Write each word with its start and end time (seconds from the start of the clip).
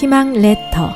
희망 0.00 0.32
레터 0.32 0.94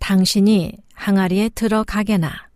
당신이 0.00 0.76
항아리에 0.92 1.50
들어가게나 1.50 2.48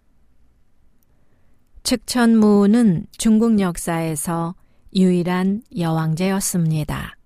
측천무는 1.84 3.06
중국 3.16 3.60
역사에서 3.60 4.56
유일한 4.97 5.62
여왕제였습니다. 5.78 7.16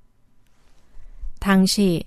당시 1.41 2.05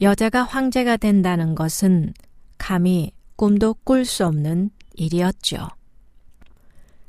여자가 0.00 0.44
황제가 0.44 0.96
된다는 0.96 1.54
것은 1.54 2.14
감히 2.56 3.12
꿈도 3.36 3.74
꿀 3.84 4.04
수 4.04 4.26
없는 4.26 4.70
일이었죠. 4.94 5.68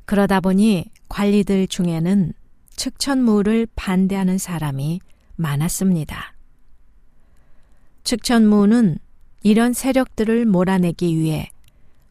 그러다 0.05 0.39
보니 0.39 0.91
관리들 1.09 1.67
중에는 1.67 2.33
측천무를 2.75 3.67
반대하는 3.75 4.37
사람이 4.37 4.99
많았습니다. 5.35 6.33
측천무는 8.03 8.97
이런 9.43 9.73
세력들을 9.73 10.45
몰아내기 10.45 11.17
위해 11.17 11.49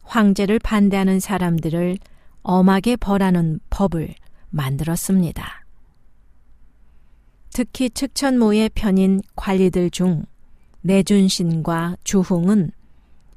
황제를 0.03 0.59
반대하는 0.59 1.19
사람들을 1.19 1.97
엄하게 2.41 2.95
벌하는 2.95 3.59
법을 3.69 4.13
만들었습니다. 4.49 5.65
특히 7.51 7.89
측천모의 7.89 8.69
편인 8.75 9.21
관리들 9.35 9.89
중 9.89 10.25
내준신과 10.81 11.97
주홍은 12.03 12.71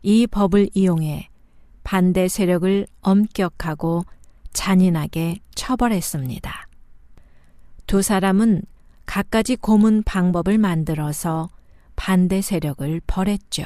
이 0.02 0.27
법을 0.27 0.70
이용해 0.74 1.28
반대 1.84 2.28
세력을 2.28 2.86
엄격하고 3.00 4.05
잔인하게 4.52 5.38
처벌했습니다. 5.55 6.68
두 7.86 8.02
사람은 8.02 8.62
갖가지 9.06 9.56
고문 9.56 10.02
방법을 10.02 10.58
만들어서 10.58 11.48
반대 11.96 12.42
세력을 12.42 13.00
벌했죠. 13.06 13.64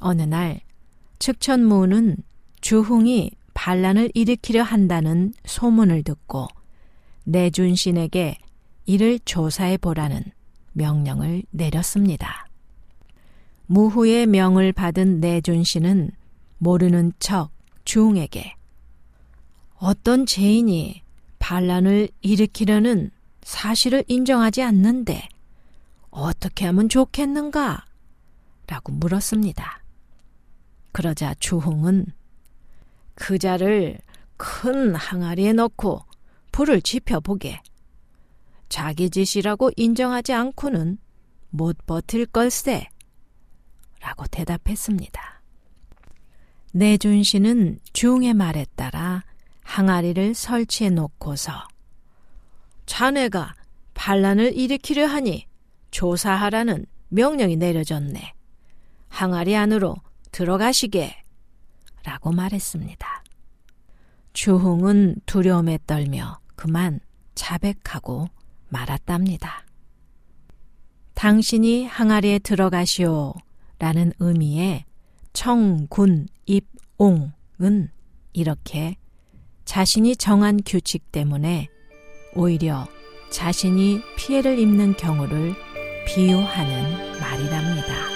어느 0.00 0.22
날 0.22 0.60
측천무는 1.18 2.18
주홍이 2.60 3.30
반란을 3.54 4.10
일으키려 4.12 4.62
한다는 4.62 5.32
소문을 5.46 6.02
듣고 6.02 6.46
내준신에게 7.24 8.38
이를 8.84 9.18
조사해 9.20 9.78
보라는 9.78 10.22
명령을 10.72 11.42
내렸습니다. 11.50 12.45
무후의 13.66 14.26
명을 14.26 14.72
받은 14.72 15.20
내준신은 15.20 16.10
모르는 16.58 17.12
척 17.18 17.50
주홍에게 17.84 18.54
어떤 19.76 20.26
죄인이 20.26 21.02
반란을 21.38 22.08
일으키려는 22.22 23.10
사실을 23.42 24.04
인정하지 24.08 24.62
않는데 24.62 25.28
어떻게 26.10 26.64
하면 26.66 26.88
좋겠는가? 26.88 27.84
라고 28.66 28.92
물었습니다. 28.92 29.82
그러자 30.92 31.34
주홍은 31.34 32.06
그 33.14 33.38
자를 33.38 33.98
큰 34.36 34.94
항아리에 34.94 35.52
넣고 35.52 36.02
불을 36.52 36.82
지펴보게. 36.82 37.60
자기 38.68 39.10
짓이라고 39.10 39.70
인정하지 39.76 40.32
않고는 40.32 40.98
못 41.50 41.76
버틸 41.86 42.26
걸세. 42.26 42.88
라고 44.06 44.24
대답했습니다. 44.28 45.42
내준 46.72 47.24
씨는 47.24 47.80
중의 47.92 48.34
말에 48.34 48.64
따라 48.76 49.24
항아리를 49.64 50.32
설치해 50.32 50.90
놓고서 50.90 51.66
자네가 52.86 53.56
반란을 53.94 54.56
일으키려 54.56 55.06
하니 55.06 55.48
조사하라는 55.90 56.86
명령이 57.08 57.56
내려졌네. 57.56 58.32
항아리 59.08 59.56
안으로 59.56 59.96
들어가시게. 60.30 61.24
라고 62.04 62.30
말했습니다. 62.30 63.24
주홍은 64.34 65.16
두려움에 65.26 65.80
떨며 65.84 66.38
그만 66.54 67.00
자백하고 67.34 68.28
말았답니다. 68.68 69.64
당신이 71.14 71.86
항아리에 71.86 72.38
들어가시오 72.38 73.34
라는 73.78 74.12
의미의 74.18 74.84
청군 75.32 76.28
입옹은 76.46 77.90
이렇게 78.32 78.96
자신이 79.64 80.16
정한 80.16 80.60
규칙 80.64 81.10
때문에 81.12 81.68
오히려 82.34 82.86
자신이 83.30 84.00
피해를 84.16 84.58
입는 84.58 84.96
경우를 84.96 85.54
비유하는 86.06 87.20
말이랍니다. 87.20 88.15